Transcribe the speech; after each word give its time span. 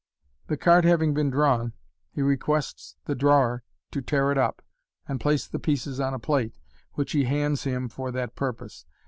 The 0.47 0.57
card 0.57 0.83
having 0.83 1.13
been 1.13 1.29
drawn, 1.29 1.73
he 2.09 2.23
requests 2.23 2.95
the 3.05 3.13
drawer 3.13 3.63
to 3.91 4.01
tear 4.01 4.31
it 4.31 4.37
up, 4.39 4.63
and 5.07 5.21
place 5.21 5.45
the 5.47 5.59
pieces 5.59 5.99
on 5.99 6.15
a 6.15 6.17
plate, 6.17 6.53
which 6.93 7.11
he 7.11 7.25
hands 7.25 7.65
him 7.65 7.87
for 7.87 8.09
that 8.11 8.35
purpose. 8.35 8.87